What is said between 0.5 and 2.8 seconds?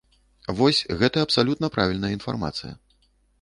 Вось, гэта абсалютна правільная інфармацыя.